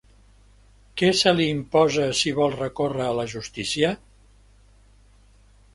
Què 1.01 1.09
se 1.19 1.33
li 1.39 1.45
imposa 1.57 2.07
si 2.21 2.33
vol 2.41 2.57
recórrer 2.63 3.07
a 3.09 3.13
la 3.19 3.27
Justícia? 3.33 3.95